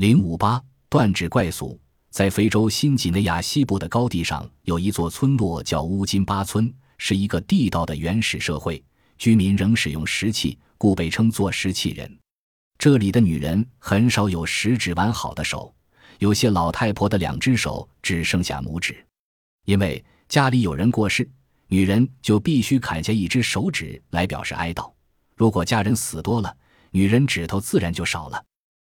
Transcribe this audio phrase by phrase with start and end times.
[0.00, 0.58] 零五八
[0.88, 1.78] 断指怪俗
[2.08, 8.82] 在非洲新几内亚西部的高地上有一座村落叫乌金巴村是一个地道的原始社会
[9.18, 12.18] 居民仍使用石器故被称作石器人。
[12.78, 15.70] 这里的女人很少有十指完好的手
[16.18, 19.06] 有些老太婆的两只手只剩下拇指。
[19.66, 21.28] 因为家里有人过世
[21.66, 24.90] 女人就必须砍下一只手指来表示哀悼。
[25.36, 26.56] 如果家人死多了
[26.90, 28.42] 女人指头自然就少了